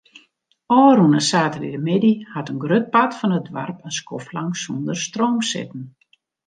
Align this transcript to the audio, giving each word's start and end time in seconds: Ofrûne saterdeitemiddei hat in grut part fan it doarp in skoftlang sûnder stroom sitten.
Ofrûne 0.83 1.21
saterdeitemiddei 1.29 2.13
hat 2.33 2.49
in 2.51 2.61
grut 2.63 2.85
part 2.93 3.13
fan 3.19 3.35
it 3.37 3.45
doarp 3.49 3.79
in 3.85 3.91
skoftlang 3.99 4.51
sûnder 4.63 4.97
stroom 5.05 5.37
sitten. 5.51 5.83